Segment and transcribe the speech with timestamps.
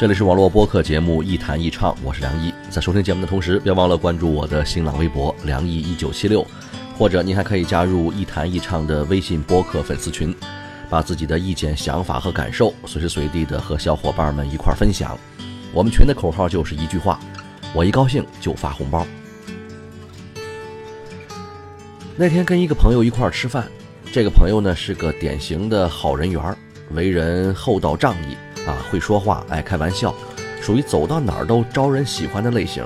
[0.00, 2.50] 这里是网络播客节目《一弹一唱》，我是梁毅。
[2.70, 6.42] 在收听节目的同时，别忘了关注我的新浪微博“梁毅一九七六”，
[6.96, 10.34] 或者您还可以加入“一弹一唱”的微信播客粉丝群，
[10.88, 15.18] 把自己的意见、想法和感受随时随地的和小伙伴们一块分享。
[15.70, 17.20] 我们群的口号就是一句话：
[17.74, 19.06] 我一高兴就发红包。
[22.16, 23.70] 那天跟一个朋友一块吃饭，
[24.10, 26.56] 这个朋友呢是个典型的好人缘，
[26.92, 28.34] 为人厚道仗义。
[28.70, 30.14] 啊，会说话，爱开玩笑，
[30.62, 32.84] 属于走到哪儿都招人喜欢的类型。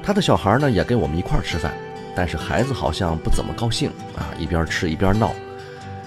[0.00, 1.74] 他的小孩呢也跟我们一块儿吃饭，
[2.14, 5.34] 但是孩子好像不怎么高兴啊，一边吃一边闹。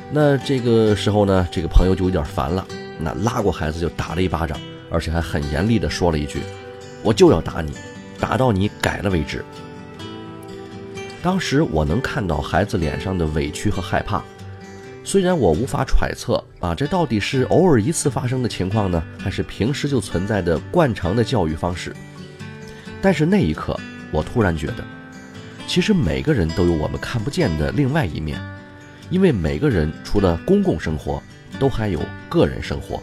[0.09, 2.66] 那这个时候呢，这个朋友就有点烦了，
[2.98, 4.58] 那拉过孩子就打了一巴掌，
[4.90, 6.40] 而且还很严厉地说了一句
[7.04, 7.74] ：“我就要打你，
[8.18, 9.44] 打到你改了为止。”
[11.22, 14.24] 当时我能看到孩子脸上的委屈和害怕。
[15.04, 21.94] 虽然我无法揣测啊，这到底是偶尔一次发生的情况呢，还是平时就存在的惯常的教育方式？
[23.02, 23.78] 但是那一刻，
[24.12, 24.84] 我突然觉得，
[25.68, 28.40] 其实每个人都有我们看不见的另外一面，
[29.10, 31.22] 因为每个人除了公共生活，
[31.60, 32.00] 都还有
[32.30, 33.02] 个人生活。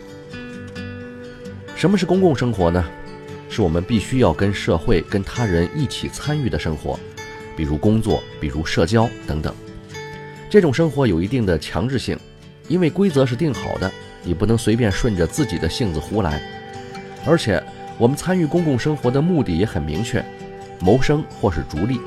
[1.75, 2.85] 什么是公共生活呢？
[3.51, 6.99] 是我们必须要跟社会、跟他人一起参与的生活，
[7.57, 9.53] 比如工作，比如社交等等。
[10.51, 12.19] 这种生活有一定的强制性，
[12.69, 13.91] 因为规则是定好的，
[14.23, 16.41] 你不能随便顺着自己的性子胡来。
[17.27, 17.62] 而且，
[17.99, 20.25] 我们参与公共生活的目的也很明确，
[20.81, 22.00] 谋生或是逐利。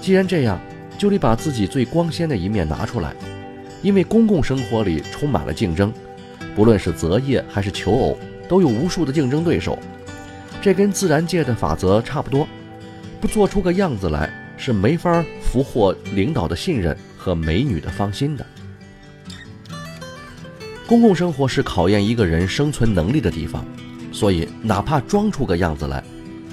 [0.00, 0.58] 既然这样，
[0.96, 3.12] 就得把自己最光鲜的一面拿出来，
[3.82, 5.92] 因为公共生活里充满了竞争，
[6.54, 8.18] 不论是择业还是求偶，
[8.48, 9.78] 都有无数的竞争对手。
[10.62, 12.48] 这跟自然界的法则差不多，
[13.20, 16.96] 不做出个样子来，是没法俘获领导的信任。
[17.26, 18.46] 和美女的芳心的。
[20.86, 23.64] 公共生活是考验一个人生存能力的地方，
[24.12, 26.00] 所以哪怕装出个样子来，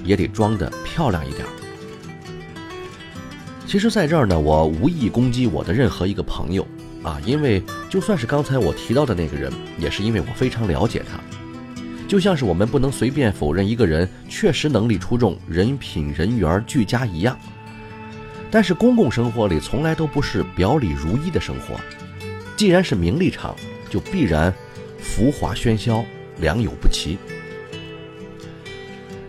[0.04, 1.46] 也得装得漂亮一点。
[3.68, 6.66] 其实，在这儿呢，我无意攻击我的任何一个朋友
[7.04, 11.20] 啊，因为就算是刚才我提到的那个人，也是因为我非常了解他。
[12.08, 17.38] 就像是我们不能随便否认一个人确实能力出众、人品人缘俱佳一样。
[18.54, 21.74] 但是公共生活里从来都不是表里如一的生活，
[22.56, 23.52] 既然是名利场，
[23.90, 24.54] 就必然
[25.00, 26.04] 浮华喧嚣，
[26.38, 27.18] 良莠不齐。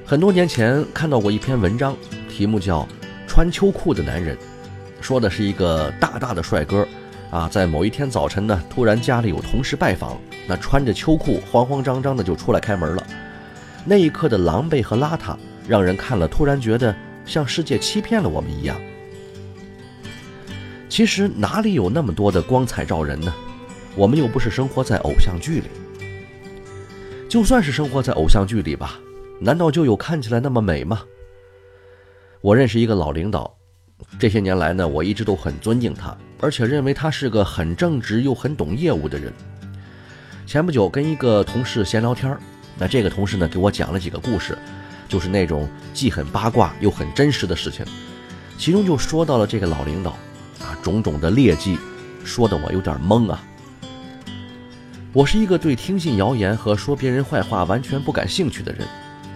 [0.06, 1.98] 很多年前看到过一篇文章，
[2.30, 2.82] 题目叫
[3.28, 4.38] 《穿秋裤的男人》，
[5.02, 6.88] 说的是一个大大的帅哥，
[7.32, 13.04] 啊，在某一天早晨呢，突然家里有同事拜访，那穿着秋裤，慌慌张张的就出来开门了。
[13.86, 15.36] 那一刻的狼狈和邋遢，
[15.68, 18.80] 让人看了突然觉得像世界欺骗了我们一样。
[20.96, 23.34] 其实哪里有那么多的光彩照人呢？
[23.98, 25.68] 我们又不是生活在偶像剧里。
[27.28, 28.98] 就算是生活在偶像剧里吧，
[29.42, 31.02] 难道就有看起来那么美吗？
[32.40, 33.54] 我认识一个老领导，
[34.18, 39.34] 这些年来呢，我一直都很尊敬他，而且认为他是个很正直又很懂业务的人。
[40.46, 42.38] 前不久跟一个同事闲聊天
[42.78, 44.58] 那这个同事呢给我讲了几个故事，
[45.10, 47.86] 就是那种既很八卦又很真实的事情，
[48.58, 50.18] 其中就说到了这个老领导。
[50.60, 51.78] 啊，种种的劣迹，
[52.24, 53.44] 说的我有点懵啊。
[55.14, 58.86] 我是一个对听信谣言和说别人坏话完全不感兴趣的人，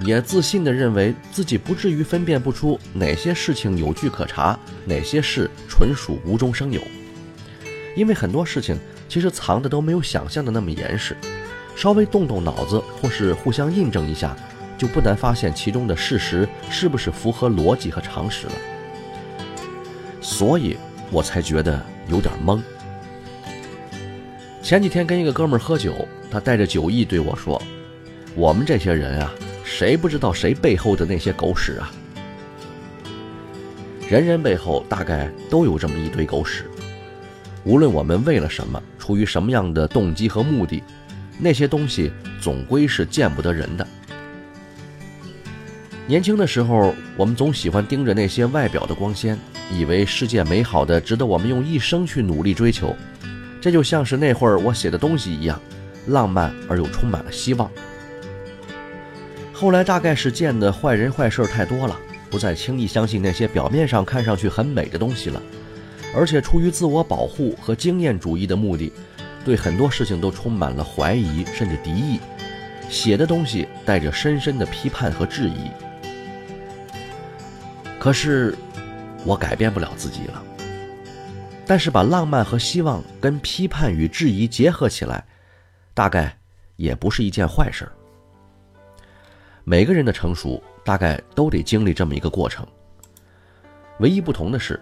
[0.02, 6.82] 也自信地认为自己不至于分辨不出哪些事情有据可查，哪些事纯属无中生有。
[7.96, 8.78] 因为很多事情
[9.08, 11.16] 其实藏的都没有想象的那么严实，
[11.78, 14.36] 稍微动动脑子或是互相印证一下，
[14.78, 18.54] 就不难发现其中的事实是不是符合逻辑和常识了。
[20.20, 20.76] 所以。
[21.12, 22.62] 我才觉得有点懵。
[24.62, 27.62] 前几天跟一个哥们儿喝酒，他带着酒意对我说
[28.36, 29.32] ：“我们这些人啊，
[29.64, 31.92] 谁不知道谁背后的那些狗屎啊？
[34.08, 36.66] 人人背后大概都有这么一堆狗屎。
[37.64, 40.84] 无论我们为了什么，出于什么样的动机和目的，
[41.40, 42.12] 那些东西
[42.42, 43.88] 总归是见不得人的。
[46.06, 49.38] 年轻的时候，我们总喜欢盯着那些外表的光鲜。”
[49.72, 52.96] 以为世界美好的值得我们用一生去努力追求。
[53.62, 55.60] 这就像是那会儿我写的东西一样，
[56.08, 57.70] 浪漫而又充满了希望。
[59.54, 62.00] 后来大概是见的坏人坏事太多了，
[62.30, 65.42] 不再轻易相信那些表面上看上去很美的东西了，
[66.16, 68.94] 而且出于自我保护和经验主义的目的，
[69.44, 72.20] 对很多事情都充满了怀疑甚至敌意，
[72.90, 75.70] 写的东西带着深深的批判和质疑。
[78.00, 78.58] 可是，
[79.26, 80.44] 我改变不了自己了。
[81.66, 85.24] 但是把浪漫和希望跟批判与质疑结合起来，
[85.94, 86.36] 大概
[86.78, 87.88] 也不是一件坏事。
[89.64, 92.66] 每个人的成熟大概都得经历这么一个过程。
[94.00, 94.82] 唯一不同的是，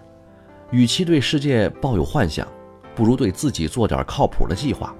[0.70, 2.48] 与其对世界抱有幻想，
[2.94, 4.94] 不如对自己做点靠谱的计划。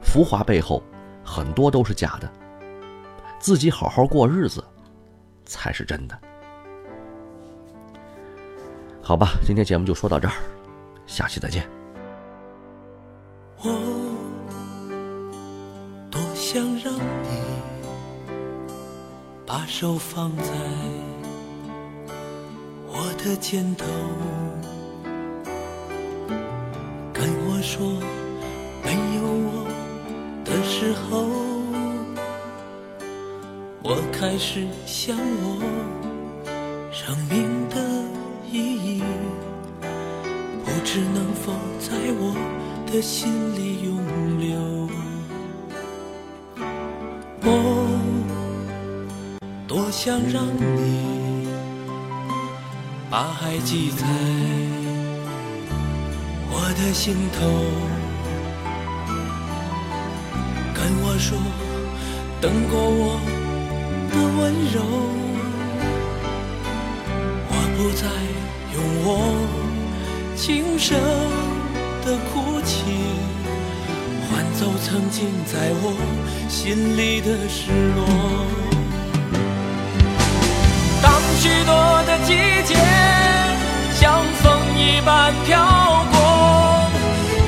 [0.00, 0.80] 浮华背后
[1.24, 2.32] 很多都是假的，
[3.40, 4.62] 自己好好过日子
[5.44, 6.16] 才是真的。
[9.08, 10.34] 好吧，今天节目就说到这儿。
[11.06, 11.66] 下期再见。
[13.62, 13.72] 我
[16.10, 17.40] 多想让你
[19.46, 20.52] 把手放在
[22.86, 23.86] 我的肩头，
[27.10, 27.88] 跟我说
[28.84, 29.66] 没有我
[30.44, 31.24] 的时候，
[33.82, 35.62] 我开始想我
[36.92, 37.76] 生命的
[38.50, 39.02] 意义。
[40.64, 42.34] 不知能否在我
[42.90, 43.96] 的心里永
[44.38, 44.88] 留？
[47.42, 47.46] 我
[49.66, 51.46] 多想让你
[53.10, 54.06] 把爱记在
[56.50, 57.40] 我的心头，
[60.74, 61.36] 跟我说
[62.40, 63.20] 等过我
[64.10, 64.38] 的温
[64.72, 64.76] 柔，
[67.78, 68.08] 不再
[68.74, 69.08] 用我。
[70.34, 70.98] 轻声
[72.04, 72.82] 的哭泣，
[74.26, 75.94] 换走曾经在我
[76.48, 78.02] 心里的失落。
[81.00, 81.72] 当许多
[82.04, 82.34] 的季
[82.66, 82.74] 节
[83.94, 85.54] 像风一般飘
[86.10, 86.18] 过，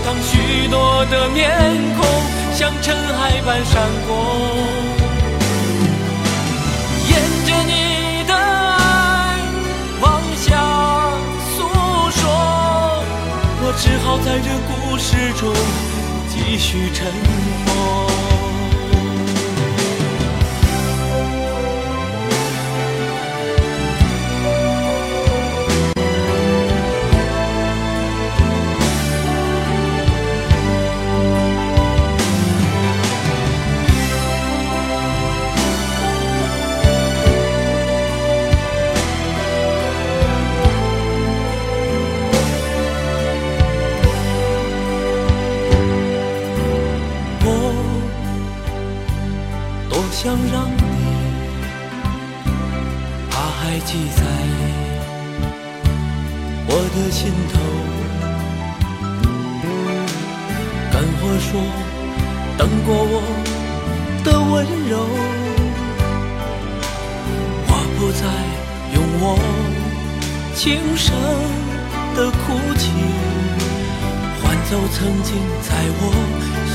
[0.06, 1.43] 当许多的面
[1.99, 2.06] 孔
[2.55, 4.90] 像尘埃般闪过。
[13.82, 15.55] 只好在这故事中
[16.29, 17.06] 继续沉
[17.65, 18.10] 默。
[56.95, 57.59] 的心头，
[60.91, 61.49] 跟我说
[62.59, 63.23] 等过我
[64.25, 64.93] 的温柔，
[67.69, 68.23] 我不再
[68.95, 69.25] 用我
[70.55, 70.59] 轻
[70.97, 71.15] 声
[72.17, 72.39] 的哭
[72.77, 72.83] 泣
[74.43, 75.29] 换走曾经
[75.62, 75.69] 在
[76.00, 76.03] 我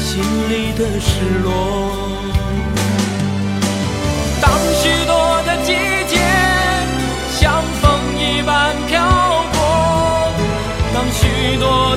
[0.01, 0.03] 心
[0.49, 1.09] 里的失
[1.43, 2.14] 落。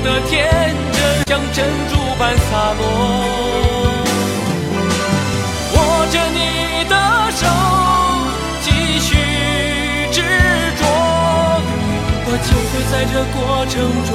[0.00, 0.38] 我的天
[0.92, 2.80] 真像珍珠般洒落，
[5.74, 5.76] 握
[6.12, 6.38] 着你
[6.88, 6.94] 的
[7.34, 7.42] 手
[8.62, 8.66] 继
[9.00, 9.10] 续
[10.12, 10.22] 执
[10.78, 10.80] 着，
[12.26, 13.74] 我就会在这过程
[14.06, 14.08] 中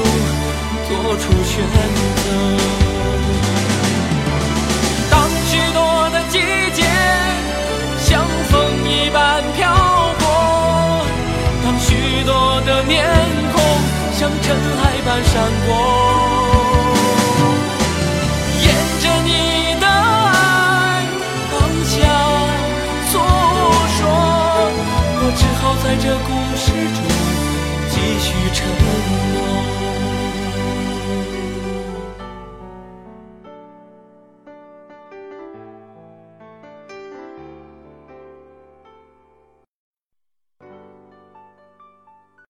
[0.88, 1.52] 做出选
[2.16, 2.83] 择。
[15.26, 15.70] 闪过
[18.62, 18.66] 沿
[19.02, 19.30] 着你
[19.80, 21.06] 的爱
[21.52, 21.54] 当
[21.86, 21.96] 下
[23.10, 23.14] 诉
[23.96, 24.00] 说
[25.20, 26.66] 我只好在这故事
[26.96, 27.00] 中
[27.90, 29.33] 继续沉